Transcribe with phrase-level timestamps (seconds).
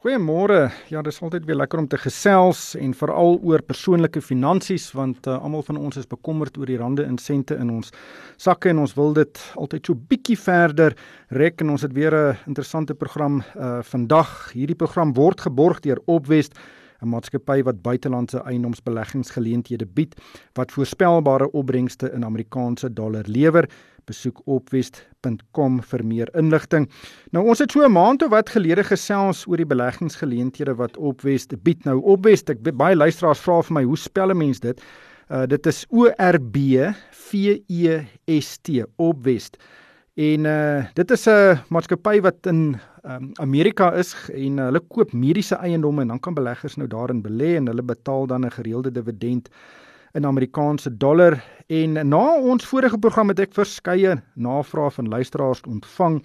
[0.00, 0.70] Goeiemôre.
[0.88, 5.34] Ja, dis altyd weer lekker om te gesels en veral oor persoonlike finansies want uh,
[5.44, 7.92] almal van ons is bekommerd oor die rande en sente in ons
[8.40, 10.96] sakke en ons wil dit altyd so bietjie verder
[11.36, 14.54] rek en ons het weer 'n interessante program uh, vandag.
[14.56, 16.56] Hierdie program word geborg deur Opwest
[17.02, 20.16] 'n maatskappy wat buitelandse eiendomsbeleggingsgeleenthede bied
[20.54, 23.68] wat voorspelbare opbrengste in Amerikaanse dollar lewer
[24.06, 26.88] besoek opwest.com vir meer inligting.
[27.32, 31.54] Nou ons het so 'n maand of wat gelede gesels oor die beleggingsgeleenthede wat Opwest
[31.62, 31.84] bied.
[31.84, 34.80] Nou Opwest, ek baie luisteraars vra vir my, hoe spel 'n mens dit?
[35.30, 36.56] Uh dit is O R B
[37.10, 38.00] V E
[38.40, 39.56] S T Opwest.
[40.16, 45.12] En uh dit is 'n maatskappy wat in um, Amerika is en uh, hulle koop
[45.12, 48.90] mediese eiendomme en dan kan beleggers nou daarin belê en hulle betaal dan 'n gereelde
[48.90, 49.48] dividend
[50.14, 51.38] in Amerikaanse dollar
[51.70, 56.18] en na ons vorige program het ek verskeie navrae van luisteraars ontvang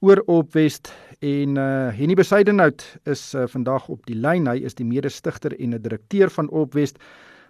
[0.00, 4.46] oor Opwest en uh Henny Besidenhout is uh, vandag op die lyn.
[4.46, 6.98] Hy is die mede-stigter en 'n direkteur van Opwest.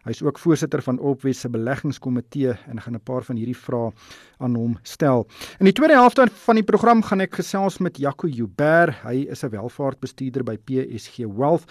[0.08, 3.92] Hy is ook voorsitter van Opwes se beleggingskomitee en gaan 'n paar van hierdie vrae
[4.38, 5.26] aan hom stel.
[5.60, 8.94] In die tweede helfte van die program gaan ek gesels met Jaco Joubert.
[9.04, 11.64] Hy is 'n welvaartbestuurder by PSG Wealth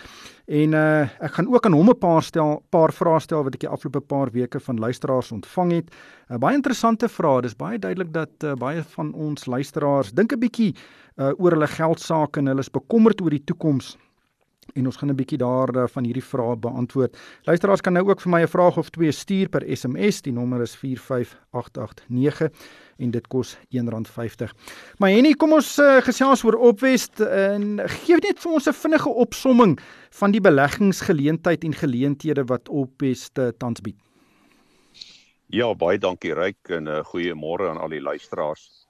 [0.46, 3.60] en uh, ek gaan ook aan hom 'n paar stel paar vrae stel wat ek
[3.60, 5.96] die afgelope paar weke van luisteraars ontvang het.
[6.30, 7.42] uh, Baie interessante vrae.
[7.42, 10.76] Dis baie duidelik dat uh, baie van ons luisteraars dink 'n bietjie
[11.18, 13.98] uh, oor hulle geld sake en hulle is bekommerd oor die toekoms
[14.74, 17.18] en ons gaan 'n bietjie daar uh, van hierdie vrae beantwoord.
[17.44, 20.22] Luisteraars kan nou ook vir my 'n vraag of twee stuur per SMS.
[20.22, 22.52] Die nommer is 45889
[22.98, 24.52] en dit kos R1.50.
[24.98, 29.10] Maar Henny, kom ons uh, gesels oor Opwest en gee net vir ons 'n vinnige
[29.10, 33.96] opsomming van die beleggingsgeleentheid en geleenthede wat Opwest uh, tans bied.
[35.48, 38.87] Ja, baie dankie Ryk en 'n uh, goeie môre aan al die luisteraars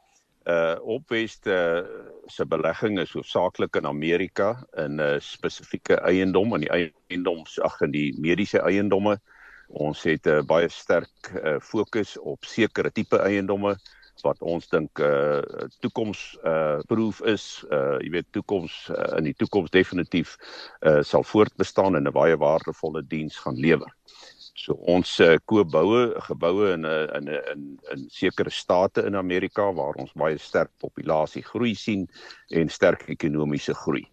[0.47, 1.83] uh opwest uh,
[2.31, 7.81] se belegging is hoofsaaklik in Amerika in 'n uh, spesifieke eiendom in die eiendoms ag
[7.81, 9.19] in die mediese eiendomme.
[9.67, 13.75] Ons het 'n uh, baie sterk uh, fokus op sekere tipe eiendomme
[14.23, 15.41] wat ons dink uh
[15.79, 17.65] toekoms uh proof is.
[17.69, 20.37] Uh jy weet toekoms uh, in die toekoms definitief
[20.81, 23.93] uh sal voortbestaan en 'n baie waardevolle diens gaan lewer.
[24.57, 27.63] So ons uh, koop boue, geboue in 'n uh, in 'n uh, in
[27.93, 32.07] in sekere state in Amerika waar ons baie sterk populasie groei sien
[32.49, 34.07] en sterk ekonomiese groei.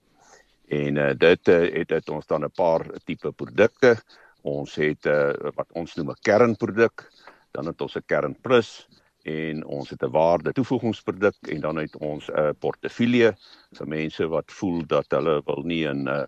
[0.68, 3.96] En uh, dit uh, het dit ons dan 'n paar tipe produkte.
[4.42, 7.08] Ons het uh, wat ons noem 'n kernproduk,
[7.52, 8.86] dan het ons 'n kern plus
[9.24, 13.32] en ons het 'n waarde toevoegingsproduk en dan het ons 'n uh, portefeulje
[13.72, 16.24] vir mense wat voel dat hulle wil nie in 'n uh,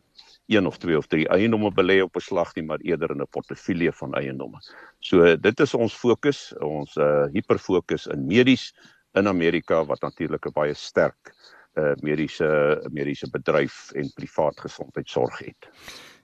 [0.46, 3.28] een of twee of drie eiendomme belê op 'n slag nie, maar eerder in 'n
[3.30, 4.58] portefeulje van eiendomme.
[5.00, 8.74] So dit is ons fokus, ons uh hiperfokus in medies
[9.14, 11.34] in Amerika wat natuurlik 'n baie sterk
[11.74, 15.68] uh mediese mediese bedryf en privaat gesondheidsorg het.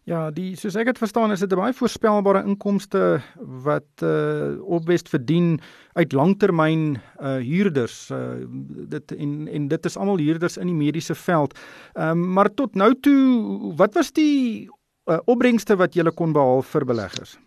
[0.03, 5.09] Ja, die soos ek dit verstaan is dit 'n baie voorspelbare inkomste wat uh opwest
[5.09, 5.61] verdien
[5.95, 8.11] uit langtermyn uh huurders.
[8.11, 8.43] Uh
[8.91, 11.55] dit en en dit is almal huurders in die mediese veld.
[11.95, 14.69] Ehm um, maar tot nou toe, wat was die
[15.07, 17.39] uh, opbrengste wat jy kon behaal vir beleggers?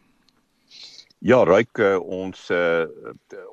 [1.25, 2.85] Ja, ryk uh, ons uh,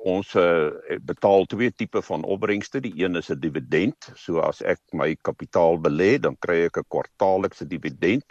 [0.03, 0.69] ons uh,
[1.01, 2.79] betaal twee tipe van opbrengste.
[2.79, 4.11] Die een is 'n dividend.
[4.15, 8.23] So as ek my kapitaal belê, dan kry ek 'n kwartaallikse dividend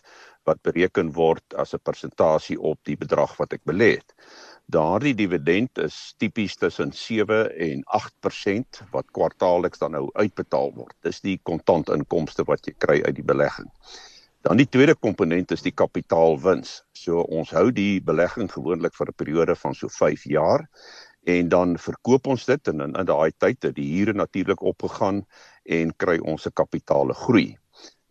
[0.48, 4.14] wat bereken word as 'n persentasie op die bedrag wat ek belê het.
[4.66, 10.94] Daardie dividend is tipies tussen 7 en 8% wat kwartaalliks dan nou uitbetaal word.
[11.02, 13.68] Dis die kontantinkomste wat jy kry uit die belegging.
[14.42, 16.82] Dan die tweede komponent is die kapitaalwins.
[16.92, 20.66] So ons hou die belegging gewoonlik vir 'n periode van so 5 jaar
[21.24, 25.22] en dan verkoop ons dit en in, in daai tyd het die huur natuurlik opgegaan
[25.64, 27.58] en kry ons se kapitaale groei.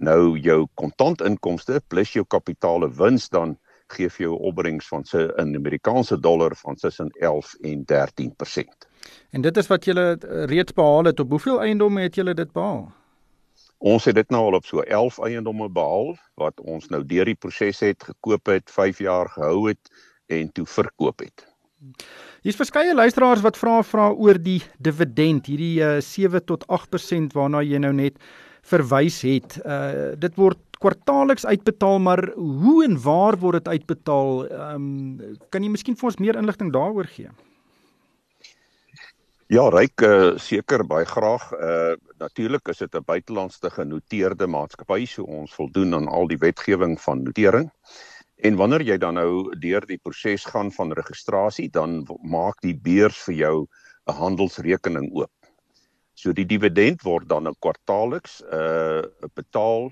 [0.01, 3.57] Nou jou kontantinkomste plus jou kapitale wins dan
[3.91, 8.88] gee vir jou opbrengs van se in Amerikaanse dollar van tussen 11 en 13%.
[9.29, 9.94] En dit is wat jy
[10.50, 11.19] reeds behaal het.
[11.19, 12.90] Op hoeveel eiendomme het jy dit behaal?
[13.78, 17.37] Ons het dit nou al op so 11 eiendomme behaal wat ons nou deur die
[17.37, 19.93] proses het gekoop het, 5 jaar gehou het
[20.29, 21.47] en toe verkoop het.
[22.41, 27.61] Hier's verskeie luisteraars wat vra vra oor die dividend, hierdie uh, 7 tot 8% waarna
[27.66, 28.22] jy nou net
[28.61, 29.58] verwys het.
[29.66, 34.46] Uh dit word kwartaalliks uitbetaal, maar hoe en waar word dit uitbetaal?
[34.49, 37.29] Ehm um, kan jy miskien vir ons meer inligting daaroor gee?
[39.52, 41.52] Ja, ryk uh, seker baie graag.
[41.53, 46.99] Uh natuurlik is dit 'n buitelandse genoteerde maatskappy, so ons voldoen aan al die wetgewing
[47.02, 47.72] van notering.
[48.41, 53.17] En wanneer jy dan nou deur die proses gaan van registrasie, dan maak die beurs
[53.28, 53.67] vir jou
[54.07, 55.31] 'n handelsrekening oop.
[56.22, 59.02] So die dividend word dan 'n kwartaalliks uh
[59.34, 59.90] betaal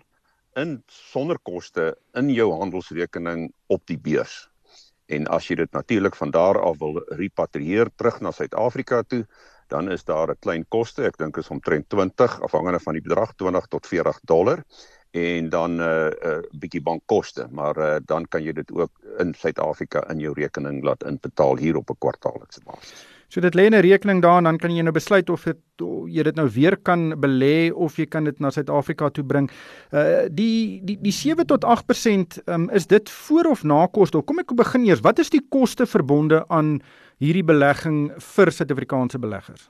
[0.61, 4.49] in sonder koste in jou handelsrekening op die beurs.
[5.09, 9.25] En as jy dit natuurlik van daar af wil repatrieer terug na Suid-Afrika toe,
[9.67, 13.33] dan is daar 'n klein koste, ek dink is omtrent 20 afhangende van die bedrag
[13.33, 14.63] 20 tot 40 dollar
[15.11, 19.33] en dan 'n uh, uh, bietjie bankkoste, maar uh, dan kan jy dit ook in
[19.33, 23.18] Suid-Afrika in jou rekening laat inbetaal hier op 'n kwartaallikse basis.
[23.29, 25.57] So dit lê in 'n rekening daar en dan kan jy nou besluit of dit
[26.07, 29.49] jy dit nou weer kan belê of jy kan dit na Suid-Afrika toe bring.
[29.93, 34.21] Uh die die die 7 tot 8% um, is dit voor of na koste?
[34.21, 35.01] Kom ek begin eers.
[35.01, 36.81] Wat is die koste verbonde aan
[37.19, 39.69] hierdie belegging vir Suid-Afrikaanse beleggers?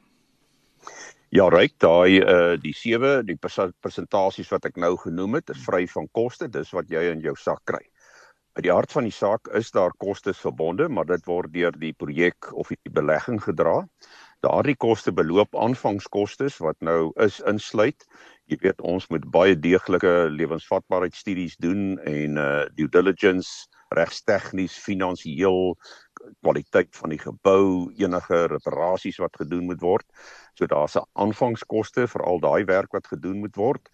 [1.29, 3.37] Ja, ryk daai uh die 7, die
[3.81, 7.35] persentasies wat ek nou genoem het, is vry van koste, dis wat jy in jou
[7.35, 7.83] sak kry.
[8.57, 11.93] By die hart van die saak is daar kostes verbonde, maar dit word deur die
[11.93, 13.83] projek of die belegging gedra.
[14.41, 18.05] Daardie koste beloop aanvangskoste wat nou is insluit.
[18.49, 23.67] Jy weet ons moet baie deeglike lewensvatbaarheidstudies doen en uh due diligence
[23.97, 25.75] regstegnies, finansiëel
[26.43, 30.05] kwaliteit van die gebou, enige reparasies wat gedoen moet word.
[30.57, 33.89] So daar's 'n aanvangskoste vir al daai werk wat gedoen moet word.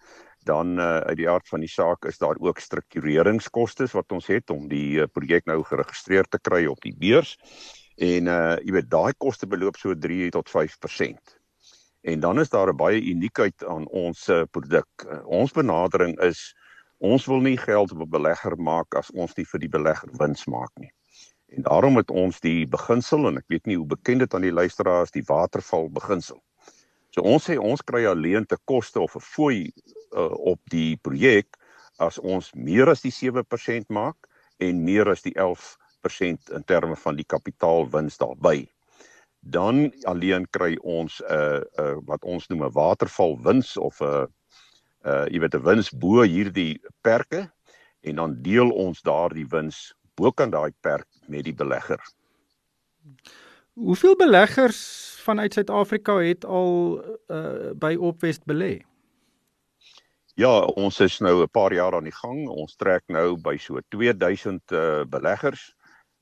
[0.46, 4.50] Dan uh, uit die aard van die saak is daar ook struktureringskoste wat ons het
[4.54, 7.34] om die uh, projek nou geregistreer te kry op die beurs.
[7.96, 11.34] En uh jy weet daai koste beloop so 3 tot 5%.
[12.06, 14.86] En dan is daar 'n baie uniekheid aan ons uh, produk.
[15.02, 16.54] Uh, ons benadering is
[16.98, 20.46] ons wil nie geld op 'n belegger maak as ons nie vir die belegger wins
[20.46, 20.92] maak nie.
[21.46, 24.52] En daarom het ons die beginsel en ek weet nie hoe bekend dit aan die
[24.52, 26.42] luisteraars die waterval beginsel.
[27.16, 29.72] So ons sê ons kry alleen te koste of 'n fooi
[30.12, 31.56] uh, op die projek
[31.96, 34.28] as ons meer as die 7% maak
[34.60, 38.68] en meer as die 11% in terme van die kapitaalwins daarbey.
[39.40, 44.04] Dan alleen kry ons 'n uh, uh, wat ons noem 'n waterval wins of 'n
[44.04, 44.26] uh,
[45.08, 47.48] uh jy weet 'n wins bo hierdie perke
[48.04, 52.00] en dan deel ons daardie wins bokant daai perk met die belegger.
[53.72, 58.78] Hoeveel beleggers vanuit Suid-Afrika het al uh, by Opwest belê?
[60.36, 62.48] Ja, ons is nou 'n paar jaar aan die gang.
[62.48, 65.72] Ons trek nou by so 2000 uh, beleggers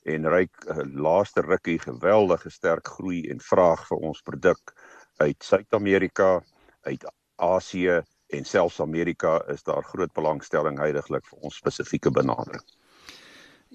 [0.04, 4.74] en ryk uh, laaste rukkie geweldige sterk groei en vraag vir ons produk
[5.16, 6.42] uit Suid-Amerika,
[6.82, 7.04] uit
[7.36, 12.62] Asië en selfs Amerika is daar groot belangstelling heidaglik vir ons spesifieke benadering.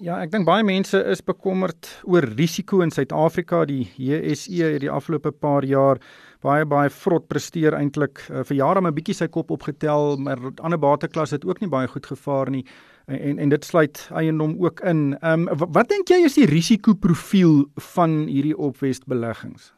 [0.00, 3.66] Ja, ek dink baie mense is bekommerd oor risiko in Suid-Afrika.
[3.68, 5.98] Die JSE het die afgelope paar jaar
[6.40, 8.22] baie baie vrot presteer eintlik.
[8.30, 11.86] Uh, vir jare 'n bietjie sy kop opgetel, maar ander bateklas het ook nie baie
[11.86, 12.64] goed gevaar nie.
[13.08, 15.18] En en, en dit sluit eiendom ook in.
[15.20, 19.74] Ehm um, wat dink jy is die risikoprofiel van hierdie opwest beleggings?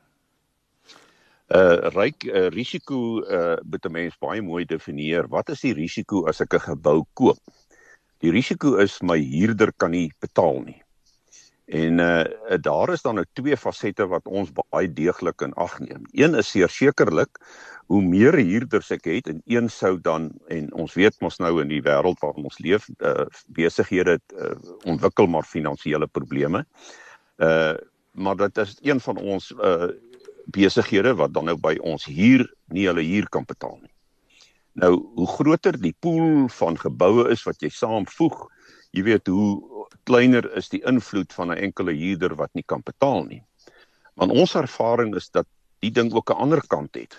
[1.50, 5.26] Uh ryk uh, risiko uh moet 'n mens baie mooi definieer.
[5.28, 7.42] Wat is die risiko as ek 'n gebou koop?
[8.22, 10.78] Die risiko is my huurder kan nie betaal nie.
[11.72, 16.04] En uh daar is dan nou twee fasette wat ons baie deeglik in ag neem.
[16.12, 17.40] Een is sekerlik
[17.86, 21.68] hoe meer huurders ek het en een sou dan en ons weet mos nou in
[21.68, 24.54] die wêreld waarin ons leef, uh besighede uh,
[24.84, 26.64] ontwikkel maar finansiële probleme.
[27.38, 27.74] Uh
[28.12, 29.88] maar dit is een van ons uh
[30.46, 33.91] besighede wat dan nou by ons huur nie hulle huur kan betaal nie.
[34.72, 38.38] Nou, hoe groter die pool van geboue is wat jy saamvoeg,
[38.96, 43.24] jy weet hoe kleiner is die invloed van 'n enkele huurder wat nie kan betaal
[43.24, 43.42] nie.
[44.16, 45.46] Want ons ervaring is dat
[45.80, 47.16] die ding ook 'n ander kant het.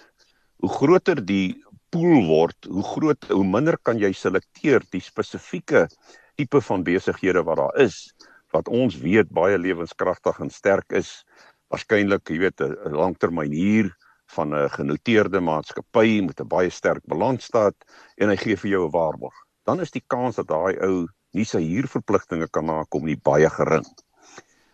[0.58, 5.88] Hoe groter die pool word, hoe groot hoe minder kan jy selekteer die spesifieke
[6.36, 8.14] tipe van besighede wat daar is
[8.54, 11.26] wat ons weet baie lewenskragtig en sterk is.
[11.70, 13.96] Waarskynlik, jy weet, 'n langtermyn huur
[14.36, 17.76] van 'n genoteerde maatskappy met 'n baie sterk balansstaat
[18.18, 19.36] en hy gee vir jou 'n waarborg.
[19.66, 23.86] Dan is die kans dat daai ou nie sy huurverpligtinge kan nakom nie baie gering.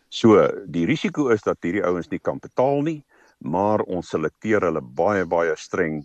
[0.09, 3.05] So, die risiko is dat hierdie ouens nie kan betaal nie,
[3.39, 6.03] maar ons selekteer hulle baie baie streng,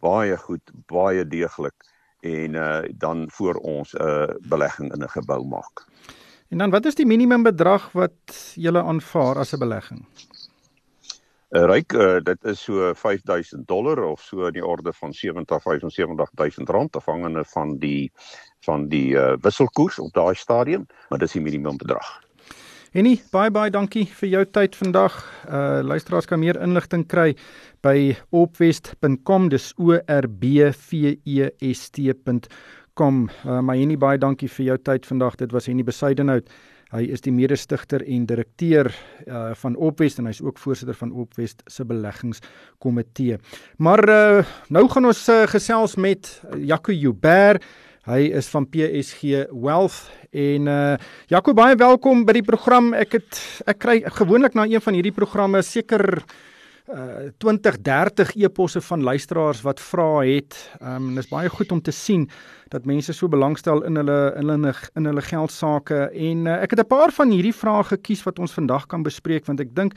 [0.00, 1.74] baie goed, baie deeglik
[2.24, 5.84] en uh dan voor ons 'n uh, belegging in 'n gebou maak.
[6.48, 10.06] En dan wat is die minimum bedrag wat jy aanvaar as 'n belegging?
[11.54, 16.68] Ryk uh, dit is so 5000 dollar of so in die orde van 70 75000
[16.68, 18.12] rand afhangende van die
[18.66, 22.20] van die uh, wisselkoers op daai stadium maar dis die minimum bedrag.
[22.94, 25.14] Enie baie baie dankie vir jou tyd vandag.
[25.50, 27.32] Uh luisteraars kan meer inligting kry
[27.82, 33.18] by opwest.com dis o r b v e s t.com.
[33.42, 35.40] Uh, maar Enie baie dankie vir jou tyd vandag.
[35.42, 36.46] Dit was Enie Besuidenhout.
[36.94, 38.86] Hy is die mede-stigter en direkteur
[39.26, 43.40] uh, van Opwest en hy's ook voorsitter van Opwest se beleggingskomitee.
[43.82, 46.30] Maar uh, nou gaan ons uh, gesels met
[46.62, 47.66] Jaco Joubert.
[48.06, 50.94] Hy is van PSG Wealth en uh
[51.32, 52.92] Jaco baie welkom by die program.
[52.94, 53.38] Ek het
[53.70, 56.20] ek kry gewoonlik na een van hierdie programme seker
[56.92, 60.52] uh 20 30 eposse van luisteraars wat vra het.
[60.80, 62.28] Ehm um, dis baie goed om te sien
[62.68, 66.70] dat mense so belangstel in hulle in hulle in hulle geld sake en uh, ek
[66.70, 69.94] het 'n paar van hierdie vrae gekies wat ons vandag kan bespreek want ek dink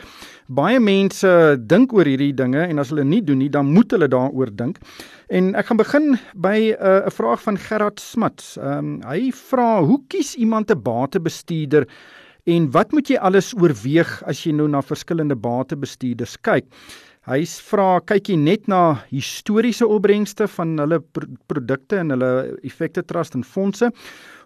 [0.47, 4.07] baie mense dink oor hierdie dinge en as hulle nie doen nie dan moet hulle
[4.07, 4.77] daaroor dink.
[5.27, 8.57] En ek gaan begin by uh, 'n uh, vraag van Gerard Smuts.
[8.57, 11.87] Ehm um, hy vra hoe kies iemand 'n batebestuurder
[12.47, 16.69] En wat moet jy alles oorweeg as jy nou na verskillende batebestuurders kyk?
[17.27, 22.29] Hy vra kyk jy net na historiese opbrengste van hulle pro produkte en hulle
[22.63, 23.91] effekte trust en fondse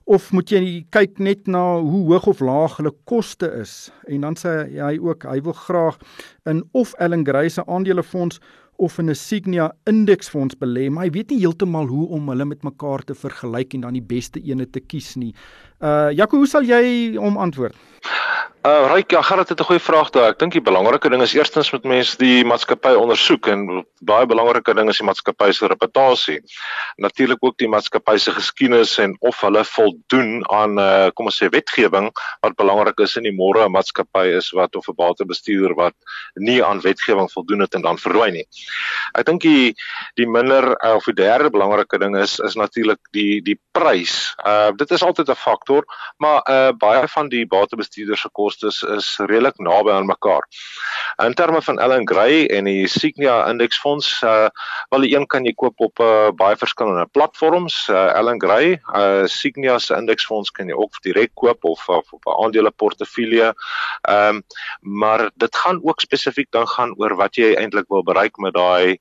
[0.10, 3.91] of moet jy kyk net na hoe hoog of laag hulle koste is?
[4.10, 6.01] En dan sê hy ook hy wil graag
[6.50, 8.41] in of Ellen Gray se aandelefonds
[8.81, 12.63] of in 'n Signia indeksfonds belê, maar hy weet nie heeltemal hoe om hulle met
[12.63, 15.34] mekaar te vergelyk en dan die beste ene te kies nie.
[15.82, 17.74] Uh Jaco, hoe sal jy hom antwoord?
[18.62, 20.30] Uh Ryk, ja, gaan dit 'n goeie vraag daar.
[20.30, 24.76] Ek dink die belangrike ding is eerstens met mense die maatskappy ondersoek en baie belangrike
[24.78, 26.40] ding is die maatskappy se reputasie.
[26.98, 31.50] Natuurlik ook die maatskappy se geskiedenis en of hulle voldoen aan uh kom ons sê
[31.50, 32.12] wetgewing
[32.42, 35.96] wat belangrik is in die môre 'n maatskappy is wat of 'n batebestuurder wat
[36.36, 38.46] nie aan wetgewing voldoen het en dan verdwyn nie.
[39.18, 39.74] Ek dink die
[40.16, 44.36] die minder uh, of die derde belangrike ding is is natuurlik die die prys.
[44.46, 45.71] Uh dit is altyd 'n faktor,
[46.18, 50.48] maar uh baie van die batebestuurders se kostes is redelik naby aan mekaar.
[51.25, 54.50] In terme van Ellen Gray en die Signia indeksfonds, uh
[54.90, 57.88] wel die een kan jy koop op uh, baie verskillende platforms.
[57.90, 62.25] Uh, Ellen Gray, uh Signia se indeksfonds kan jy ook direk koop of, of op
[62.25, 63.54] 'n aandeleportefeulje.
[64.01, 64.44] Ehm um,
[64.82, 69.00] maar dit gaan ook spesifiek dan gaan oor wat jy eintlik wil bereik met daai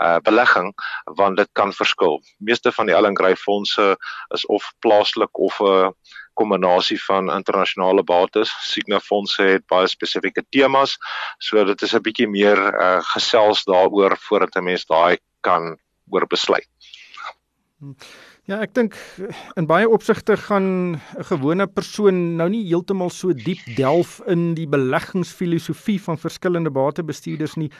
[0.00, 0.72] uh belegging
[1.18, 2.20] want dit kan verskil.
[2.38, 3.96] Meeste van die Ellen Gray fondse
[4.34, 5.90] is of plaaslik of 'n uh,
[6.38, 8.52] kombinasie van internasionale bates.
[8.60, 10.96] Signa fondse het baie spesifieke temas,
[11.38, 15.76] so dit is 'n bietjie meer uh, gesels daaroor voordat 'n mens daai kan
[16.10, 16.68] oor besluit.
[18.48, 18.96] Ja, ek dink
[19.60, 24.66] in baie opsigte gaan 'n gewone persoon nou nie heeltemal so diep delf in die
[24.66, 27.70] beleggingsfilosofie van verskillende batebestuurders nie.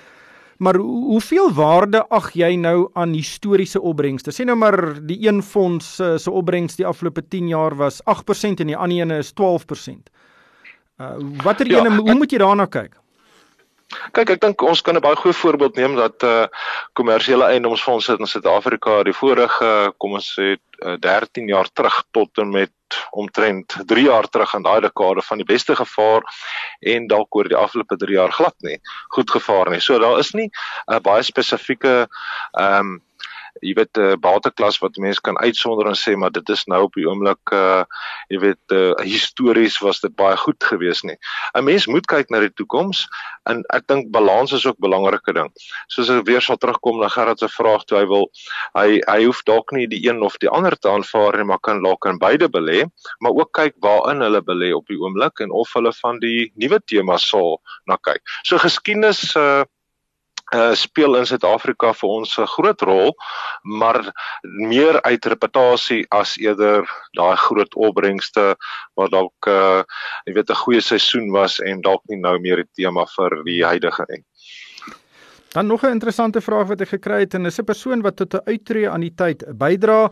[0.58, 4.32] Maar hoeveel waarde ag jy nou aan historiese opbrengste?
[4.34, 8.64] Sê nou maar die een fonds uh, se opbrengs die afgelope 10 jaar was 8%
[8.64, 10.10] en die ander een is 12%.
[10.98, 12.96] Uh watter ja, ene hoe moet jy daarna kyk?
[13.88, 16.47] Kyk, ek dink ons kan 'n baie goeie voorbeeld neem dat uh
[16.99, 22.52] kommersiële eiendomsfondse in Suid-Afrika die vorige kom ons sê uh, 13 jaar terug tot en
[22.52, 26.28] met omtrent 3 jaar terug in daai dekade van die beste gevaar
[26.92, 28.76] en dalk oor die afgelope 3 jaar glad nie
[29.16, 29.80] goed gevaar nie.
[29.80, 30.50] So daar is nie
[30.87, 32.09] 'n baie spesifieke
[32.52, 33.02] ehm um,
[33.60, 36.82] jy weet 'n uh, bateklas wat mense kan uitsonder en sê maar dit is nou
[36.82, 37.84] op die oomblik uh
[38.28, 41.16] jy weet uh, histories was dit baie goed geweest nie.
[41.54, 43.06] 'n Mens moet kyk na die toekoms
[43.48, 45.50] en ek dink balans is ook 'n belangrike ding.
[45.88, 48.30] Soos ek weer sal terugkom na Gerard se vraag toe hy wil
[48.74, 51.82] hy hy hoef dalk nie die een of die ander te aanvaar nie, maar kan
[51.82, 52.84] dalk in beide belê,
[53.20, 56.80] maar ook kyk waarin hulle belê op die oomblik en of hulle van die nuwe
[56.86, 58.22] temas sal na kyk.
[58.42, 59.64] So geskiedenis uh
[60.54, 63.12] uh speel in Suid-Afrika vir ons 'n groot rol,
[63.62, 64.12] maar
[64.42, 68.56] meer uit reputasie as eerder daai groot opbrengste
[68.96, 69.82] wat dalk uh
[70.26, 73.64] jy weet 'n goeie seisoen was en dalk nie nou meer die tema vir die
[73.64, 74.24] huidige nie.
[75.52, 78.34] Dan nog 'n interessante vraag wat ek gekry het en dis 'n persoon wat tot
[78.34, 80.10] 'n uittreë aan die tyd bydra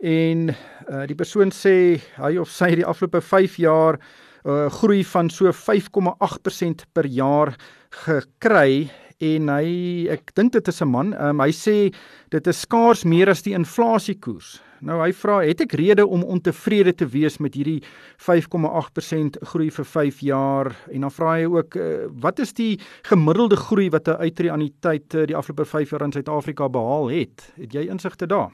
[0.00, 0.54] en
[0.90, 3.98] uh die persoon sê hy of sy die afgelope 5 jaar
[4.44, 7.54] uh groei van so 5,8% per jaar
[7.90, 8.90] gekry
[9.22, 11.14] en hy ek dink dit is 'n man.
[11.14, 11.94] Um, hy sê
[12.30, 14.60] dit is skaars meer as die inflasiekoers.
[14.82, 17.82] Nou hy vra, het ek rede om ontevrede te wees met hierdie
[18.18, 20.72] 5,8% groei vir 5 jaar?
[20.90, 25.26] En dan vra hy ook, uh, wat is die gemiddelde groei wat 'n uitreaniteit uh,
[25.26, 27.52] die afgelope 5 jaar in Suid-Afrika behaal het?
[27.56, 28.50] Het jy insigte daar?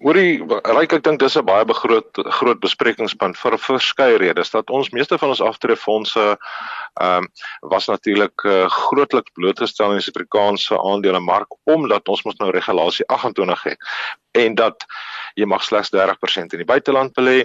[0.00, 4.92] Hoorie, ryk ek dink dis 'n baie groot groot besprekingspunt vir verskeie redes dat ons
[4.96, 6.24] meeste van ons aftreefondse
[7.00, 7.28] ehm um,
[7.72, 13.62] was natuurlik uh, grootliks blootgestel in die Suid-Afrikaanse aandelemark omdat ons mos nou regulasie 28
[13.68, 13.78] het
[14.32, 14.84] en dat
[15.38, 17.44] jy mag slegs 30% in die buiteland belê,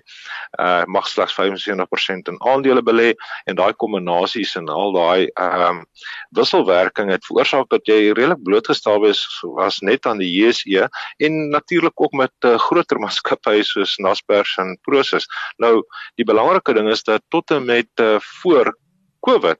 [0.61, 3.13] uh mag slegs 75% in aandele belê
[3.49, 5.81] en daai kombinasies en al daai ehm um,
[6.37, 9.23] wisselwerking het veroorsaak dat jy redelik blootgestel was
[9.57, 10.87] was net aan die JSE
[11.17, 15.27] en natuurlik ook met uh, groter maatskappye soos Naspers en Prosus.
[15.57, 15.83] Nou
[16.15, 18.75] die belangrike ding is dat tot en met uh, voor
[19.25, 19.59] COVID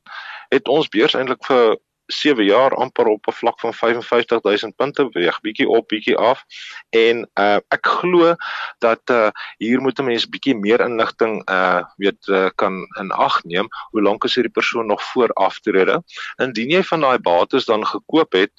[0.50, 5.42] het ons beurs eintlik vir 7 jaar amper op 'n vlak van 55000 punte beweeg,
[5.42, 6.44] bietjie op, bietjie af.
[6.90, 8.36] En uh ek glo
[8.80, 13.44] dat uh hier moet 'n mens bietjie meer inligting uh weet uh, kan in ag
[13.44, 16.04] neem hoe lank is hierdie persoon nog voor aftrede.
[16.36, 18.52] Indien jy van daai bates dan gekoop het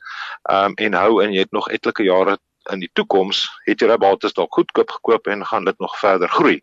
[0.50, 2.38] um en hou en jy het nog etlike jare
[2.72, 6.28] in die toekoms het jy daai bates dalk goedkoop gekoop en gaan dit nog verder
[6.28, 6.60] groei.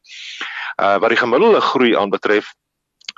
[0.82, 2.54] Uh wat die gemiddelde groei aanbetref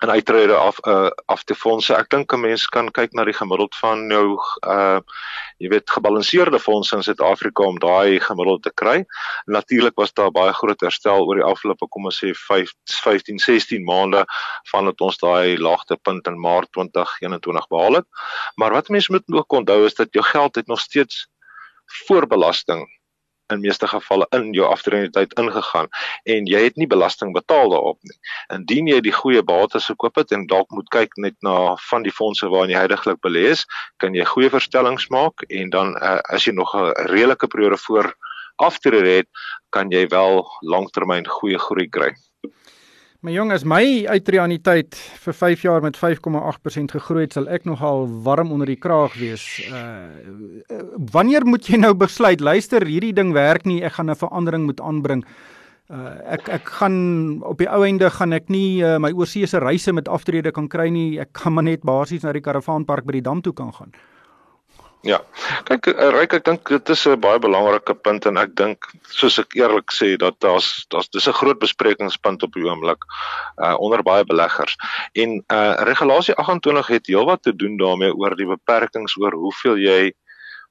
[0.03, 1.95] en uittrede af uh, af te fondse.
[1.95, 4.35] Ek dink 'n mens kan kyk na die gemiddeld van jou
[4.67, 4.99] uh
[5.57, 9.05] jy weet gebalanseerde fondse in Suid-Afrika om daai gemiddeld te kry.
[9.45, 12.73] Natuurlik was daar baie groot herstel oor die afgelope kom ons sê 5
[13.03, 14.25] 15 16 maande
[14.71, 18.07] vandat ons daai laagtepunt in Maart 2021 behaal het.
[18.55, 21.27] Maar wat mense moet ook onthou is dat jou geld het nog steeds
[22.07, 22.83] voorbelasting
[23.53, 25.89] in meeste gevalle in jou aftredingstyd ingegaan
[26.35, 28.17] en jy het nie belasting betaal daarop nie.
[28.55, 32.13] Indien jy die goeie bates gekoop het en dalk moet kyk net na van die
[32.13, 33.65] fondse waarin jy heidaglik belê is,
[34.01, 38.13] kan jy goeie verstellings maak en dan uh, as jy nog 'n redelike periode voor
[38.55, 39.27] aftrede het,
[39.69, 42.13] kan jy wel langtermyn goeie groei kry.
[43.25, 48.03] My jong, as my uitreaniteit vir 5 jaar met 5,8% gegroei het, sal ek nogal
[48.21, 49.41] warm onder die kraag wees.
[49.65, 50.75] Uh
[51.15, 54.81] wanneer moet jy nou besluit, luister, hierdie ding werk nie, ek gaan 'n verandering moet
[54.81, 55.25] aanbring.
[55.89, 59.93] Uh ek ek gaan op die ou einde gaan ek nie uh, my oorseese reise
[59.93, 61.17] met aftrede kan kry nie.
[61.19, 63.91] Ek gaan maar net basies na die karavaanpark by die dam toe kan gaan.
[65.05, 65.19] Ja.
[65.69, 69.37] Kyk, eh, Ryk, ek dink dit is 'n baie belangrike punt en ek dink soos
[69.37, 73.05] ek eerlik sê dat daar's daar's dis 'n groot besprekingspunt op die oomblik
[73.61, 74.75] uh onder baie beleggers.
[75.13, 80.13] En uh regulasie 28 het heelwat te doen daarmee oor die beperkings oor hoeveel jy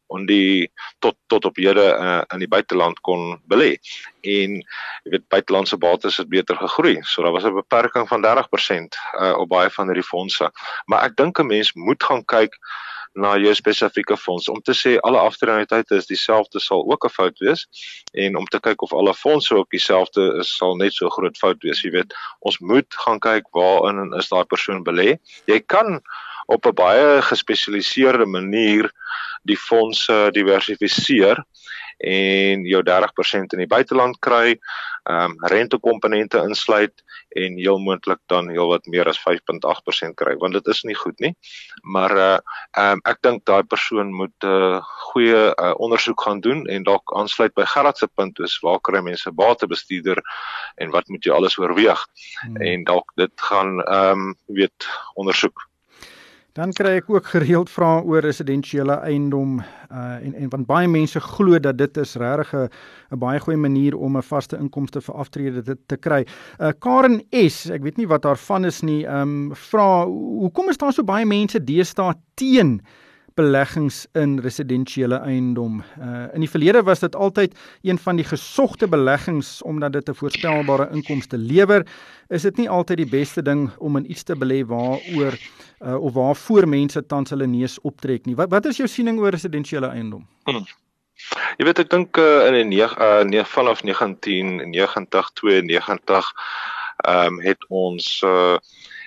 [0.06, 3.76] on die tot tot op hede uh, in die buiteland kon belê.
[4.22, 6.98] En jy weet buitelandse bates het beter gegroei.
[7.02, 10.50] So daar was 'n beperking van 30% uh op baie van hierdie fondse.
[10.86, 12.58] Maar ek dink 'n mens moet gaan kyk
[13.14, 14.48] na jou spesifieke fonds.
[14.48, 17.66] Om te sê alle aftrekkingstye is dieselfde sal ook 'n fout wees.
[18.12, 21.62] En om te kyk of alle fondse ook dieselfde is sal net so groot fout
[21.62, 21.82] wees.
[21.82, 25.18] Jy weet ons moet gaan kyk waarin is daai persoon belê.
[25.46, 26.00] Jy kan
[26.46, 28.90] op 'n baie gespesialiseerde manier
[29.44, 31.44] die fondse diversifiseer
[31.98, 34.58] en jou 30% in die buiteland kry,
[35.04, 40.70] ehm um, rentekomponente insluit en heel moontlik dan heelwat meer as 5.8% kry want dit
[40.72, 41.34] is nie goed nie.
[41.82, 42.38] Maar uh
[42.78, 44.80] ehm um, ek dink daai persoon moet 'n uh,
[45.12, 49.00] goeie uh, ondersoek gaan doen en dalk aansluit by Gerard se punt is waar kry
[49.00, 50.22] mense batebestuurder
[50.76, 52.06] en wat moet jy alles oorweeg
[52.42, 52.56] hmm.
[52.56, 55.68] en dalk dit gaan ehm um, weet ondersoek.
[56.54, 61.18] Dan kry ek ook gereeld vrae oor residensiële eiendom uh en en want baie mense
[61.20, 62.52] glo dat dit is regtig
[63.10, 66.22] 'n baie goeie manier om 'n vaste inkomste vir aftrede te, te kry.
[66.60, 70.78] Uh Karen S, ek weet nie wat haar van is nie, um vra hoekom is
[70.78, 72.80] daar so baie mense deesdae teen
[73.34, 75.82] beleggings in residensiële eiendom.
[75.98, 80.14] Uh in die verlede was dit altyd een van die gesogte beleggings omdat dit 'n
[80.14, 81.86] voorspelbare inkomste lewer.
[82.28, 85.38] Is dit nie altyd die beste ding om in iets te belê waaroor
[85.80, 88.36] uh of waarvoor mense tans hulle neus optrek nie?
[88.36, 90.26] Wat wat is jou siening oor residensiële eiendom?
[90.44, 90.64] Hmm.
[91.56, 96.32] Jy weet ek dink uh, in die 9 uh, vanaf 1990 92
[96.96, 98.56] ehm um, het ons uh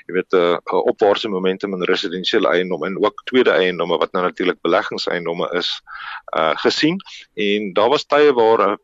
[0.07, 4.23] jy weet 'n uh, opwaartse momentum in residensiële eiendom en ook tweede eiendomme wat nou
[4.23, 5.81] natuurlik beleggingseiendomme is
[6.37, 6.99] uh gesien
[7.35, 8.75] en daar was tye waar uh,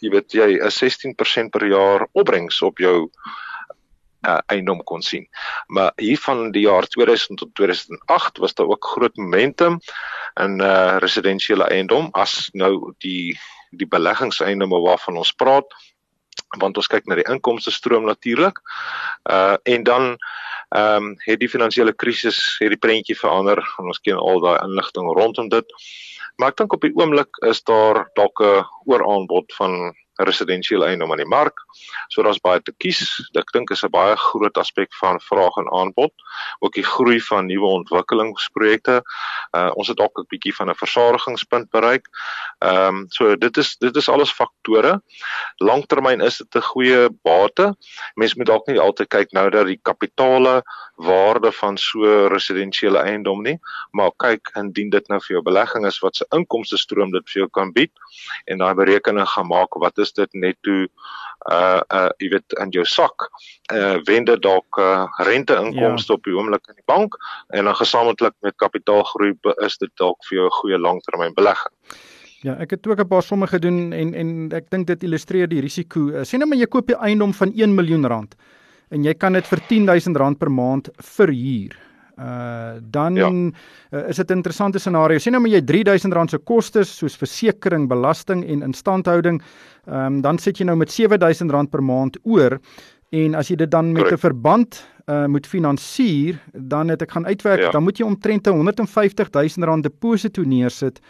[0.00, 3.10] jy weet jy 'n 16% per jaar opbrengs op jou
[4.24, 5.28] uh, eiendom kon sien.
[5.66, 9.78] Maar hier van die jaar 2000 tot 2008 was daar ook groot momentum
[10.40, 13.38] in uh residensiële eiendom as nou die
[13.70, 15.74] die beleggingseiendomme waarvan ons praat
[16.58, 18.60] want ons kyk na die inkomste stroom natuurlik.
[19.30, 20.16] Uh en dan
[20.74, 24.58] ehm um, het die finansiële krisis het die prentjie verander en ons ken al daai
[24.64, 25.66] inligting rondom dit.
[26.36, 31.22] Maar ek dink op die oomblik is daar dalk 'n ooraanbod van residensiële eiendom aan
[31.22, 31.58] die mark.
[32.08, 33.02] So daar's baie te kies.
[33.34, 36.12] Ek dink is 'n baie groot aspek van vraag en aanbod,
[36.60, 39.02] ook die groei van nuwe ontwikkelingsprojekte.
[39.52, 42.06] Uh ons het dalk 'n bietjie van 'n versadigingspunt bereik.
[42.58, 45.02] Ehm um, so dit is dit is alles faktore.
[45.58, 47.74] Langtermyn is dit 'n goeie bate.
[48.14, 50.62] Mens moet dalk nie altyd kyk nou dat die kapitale
[50.96, 53.58] waarde van so residensiële eiendom nie,
[53.90, 57.40] maar kyk indien dit nou vir jou belegging is wat se inkomste stroom dit vir
[57.42, 57.90] jou kan bied
[58.44, 60.86] en daai berekening gaan maak wat is dit netto
[61.52, 63.28] uh uh jy weet in jou sak
[63.72, 66.16] uh wende dalk uh, renteinkomste ja.
[66.16, 67.18] op die oomblik in die bank
[67.52, 69.34] en dan gesamentlik met kapitaalgroei
[69.66, 71.74] is dit dalk vir jou 'n goeie langtermyn belegging.
[72.44, 75.60] Ja, ek het ook 'n paar somme gedoen en en ek dink dit illustreer die
[75.60, 76.08] risiko.
[76.08, 78.34] Uh, sien nou maar jy koop 'n eiendom van 1 miljoen rand
[78.90, 81.76] en jy kan dit vir 10000 rand per maand verhuur.
[82.18, 83.28] Uh dan ja.
[83.90, 85.18] uh, is dit 'n interessante scenario.
[85.18, 89.42] Sien nou maar jy R3000 se kostes soos versekerings, belasting en instandhouding,
[89.86, 92.60] ehm um, dan sit jy nou met R7000 per maand oor
[93.10, 97.26] en as jy dit dan met 'n verband uh moet finansier, dan het ek gaan
[97.26, 97.70] uitwerk, ja.
[97.70, 101.00] dan moet jy omtrent 150000 rand deposito neersit.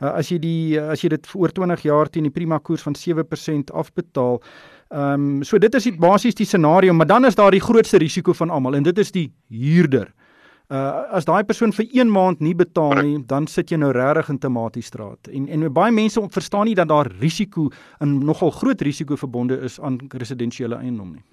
[0.00, 2.82] Uh, as jy die as jy dit vir oor 20 jaar teen die prima koers
[2.82, 4.42] van 7% afbetaal.
[4.90, 7.98] Ehm um, so dit is die basies die scenario, maar dan is daar die grootste
[7.98, 10.06] risiko van almal en dit is die huurder.
[10.06, 10.27] Uh
[10.68, 14.38] as daai persoon vir 1 maand nie betaal nie, dan sit jy nou regtig in
[14.38, 15.30] Tomatiestraat.
[15.32, 19.80] En en baie mense verstaan nie dat daar risiko en nogal groot risiko verbonde is
[19.80, 21.24] aan residensiële eiendom nie.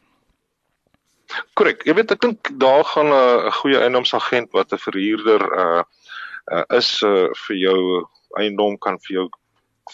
[1.53, 1.83] Korrek.
[1.85, 5.83] Jy weet ek dink daar gaan 'n goeie eiendomsagent wat 'n verhuurder uh,
[6.51, 8.07] uh is uh, vir jou
[8.39, 9.29] eiendom kan vir jou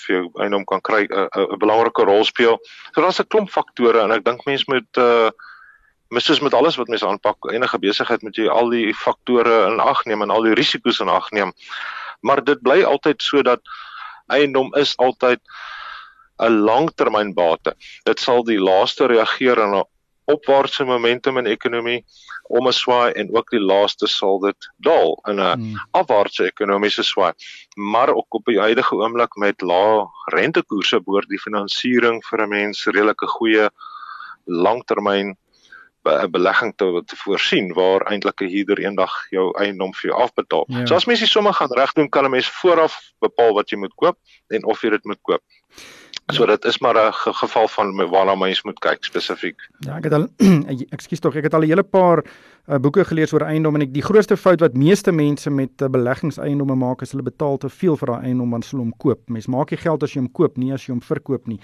[0.06, 2.60] vir jou eiendom kan kry 'n uh, 'n belangrike rol speel.
[2.94, 5.32] So daar's 'n klomp faktore en ek dink mense moet uh
[6.12, 9.80] mis soos met alles wat mense aanpak, enige besigheid moet jy al die faktore in
[9.80, 11.54] ag neem en al die risiko's in ag neem.
[12.22, 13.62] Maar dit bly altyd so dat
[14.28, 15.40] eiendom is altyd
[16.42, 17.76] 'n langtermynbate.
[18.04, 19.84] Dit sal die laaste reageer in 'n
[20.26, 22.04] opwaartse momentum in ekonomie
[22.50, 25.76] om 'n swaai en ook die laaste sal dit daal in 'n hmm.
[25.92, 27.34] afwaartse ekonomiese swaai.
[27.76, 32.86] Maar ook op die huidige oomblik met lae rentekoerse behoort die finansiering vir 'n mens
[32.86, 33.70] redelike goeie
[34.46, 35.38] langtermyn
[36.04, 40.66] 'n belegging te te voorsien waar eintlik 'n huurder eendag jou eiendom vir jou afbetaal.
[40.68, 40.86] Ja.
[40.86, 43.94] So as mens dit sommer gaan regdoen, kan 'n mens vooraf bepaal wat jy moet
[43.96, 45.42] koop en of jy dit moet koop.
[46.32, 49.70] So dit is maar 'n ge geval van waarna mens moet kyk spesifiek.
[49.80, 50.28] Ja, ek het al
[50.96, 52.24] ekskuus tog, ek het al 'n hele paar
[52.68, 55.88] uh, boeke gelees oor eiendom en ek die grootste fout wat meeste mense met uh,
[55.88, 59.30] beleggingseiendomme maak is hulle betaal te veel vir daai eiendom wanneer hulle hom koop.
[59.30, 61.60] Mens maak nie geld as jy hom koop nie, as jy hom verkoop nie.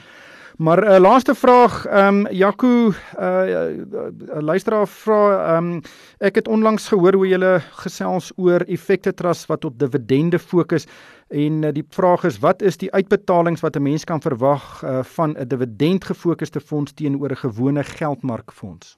[0.57, 5.81] Maar 'n uh, laaste vraag, ehm um, Jaco, 'n uh, uh, luisteraar vra, ehm um,
[6.17, 10.87] ek het onlangs gehoor hoe jy gesels oor effekte trust wat op dividende fokus
[11.27, 15.03] en uh, die vraag is wat is die uitbetalings wat 'n mens kan verwag uh,
[15.03, 18.97] van 'n dividend gefokusde fonds teenoor 'n gewone geldmarkfonds?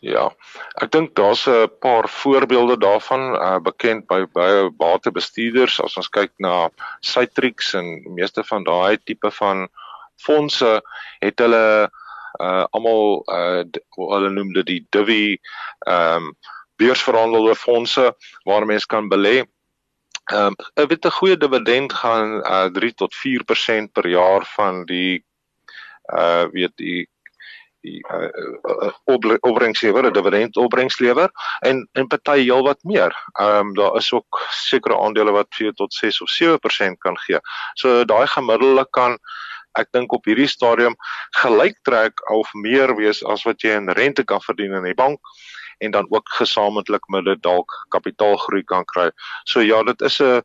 [0.00, 0.34] Ja.
[0.82, 6.32] Ek dink daar's 'n paar voorbeelde daarvan uh, bekend by baie batebestuurders as ons kyk
[6.38, 9.68] na Citrix en meeste van daai tipe van
[10.20, 10.80] fondse
[11.20, 11.90] het hulle
[12.40, 13.62] uh almal uh
[13.96, 15.38] hulle noem dit die Divi
[15.86, 16.36] ehm um,
[16.80, 18.14] beursverhandelde fondse
[18.48, 19.44] waar mense kan belê.
[20.32, 25.24] Ehm um, 'n witte goeie dividend gaan uh 3 tot 4% per jaar van die
[26.12, 27.08] uh weet die
[27.82, 28.30] die uh,
[28.62, 28.92] uh,
[29.40, 33.12] opbrengslewer, 'n dividend opbrengslewer en en party heelwat meer.
[33.32, 37.40] Ehm um, daar is ook sekere aandele wat 4 tot 6 of 7% kan gee.
[37.74, 39.18] So daai gemiddelde kan
[39.78, 40.96] ek dink op hierdie stadium
[41.42, 45.20] gelyk trek of meer wees as wat jy in rente kan verdien in die bank
[45.82, 49.10] en dan ook gesamentlik met dit dalk kapitaalgroei kan kry.
[49.44, 50.42] So ja, dit is 'n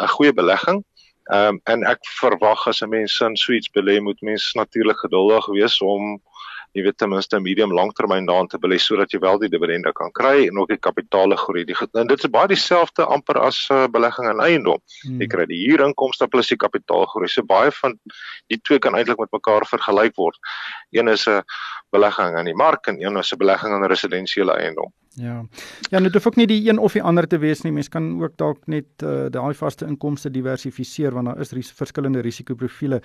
[0.00, 0.84] 'n goeie belegging.
[1.32, 5.46] Ehm um, en ek verwag as 'n mens in suits belê moet mens natuurlik geduldig
[5.46, 6.20] wees om
[6.76, 10.12] jy weet ten minste medium langtermyn daarin te belê sodat jy wel die dividende kan
[10.16, 11.64] kry en ook die kapitaale groei.
[11.64, 14.82] Die en dit is baie dieselfde amper as uh, belegging in eiendom.
[15.06, 15.22] Hmm.
[15.22, 17.30] Jy kry die huurinkomste plus die kapitaalgroei.
[17.32, 17.96] So baie van
[18.52, 20.36] die twee kan eintlik met mekaar vergelyk word.
[20.92, 21.42] Een is 'n
[21.90, 24.92] belegging in die mark en een is 'n belegging in residensiële eiendom.
[25.16, 25.44] Ja.
[25.90, 27.72] Ja, dit hoef ook nie die een of die ander te wees nie.
[27.72, 32.20] Mens kan ook dalk net uh, daai vaste inkomste diversifiseer want daar is ris verskillende
[32.20, 33.00] risikoprofiele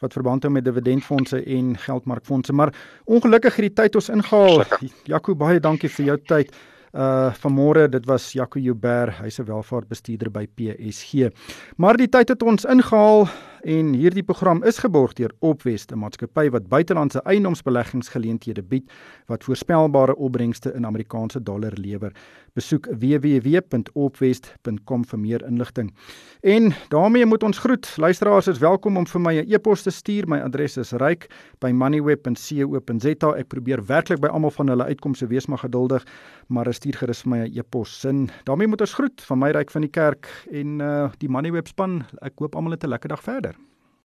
[0.00, 2.52] wat verband hou met dividendfondse en geldmarkfondse.
[2.56, 2.72] Maar
[3.04, 4.64] ongelukkig het die tyd ons ingehaal.
[5.04, 6.56] Jaco, baie dankie vir jou tyd.
[6.90, 11.28] Uh vanmôre, dit was Jaco Joubert, hy's 'n welvaartbestuurder by PSG.
[11.76, 13.28] Maar die tyd het ons ingehaal
[13.62, 18.90] en hierdie program is geborg deur Opwest, 'n maatskappy wat buitelandse eiendomsbeleggingsgeleenthede bied
[19.26, 22.12] wat voorspelbare opbrengste in Amerikaanse dollar lewer.
[22.54, 25.94] Besoek www.opwest.com vir meer inligting.
[26.40, 27.96] En daarmee moet ons groet.
[27.96, 30.28] Luisteraars is welkom om vir my 'n e-pos te stuur.
[30.28, 33.36] My adres is ryk@moneyweb.co.za.
[33.36, 36.06] Ek probeer werklik by almal van hulle uitkomste wees maar geduldig,
[36.48, 38.00] maar stuur gerus vir my 'n e-pos.
[38.00, 38.30] Sin.
[38.44, 42.04] daarmee moet ons groet van my ryk van die kerk en uh die Moneyweb span.
[42.22, 43.49] Ek hoop almal het 'n lekker dag verder.